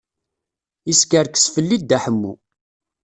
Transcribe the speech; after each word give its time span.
Yeskerkes 0.89 1.45
fell-i 1.53 1.77
Dda 1.81 1.97
Ḥemmu. 2.03 2.33